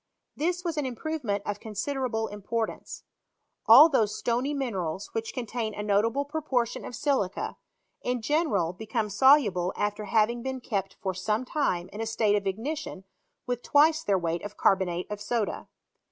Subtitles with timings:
[0.35, 3.03] This was an improvement of considerable import ance.
[3.67, 7.57] All those stony minerals which contain a notable proportion of silica,
[8.01, 12.35] in general become solu~ ble after having been kept for some time in a state
[12.35, 13.03] of ignition
[13.45, 15.67] with twice their weight of carbonate of soda.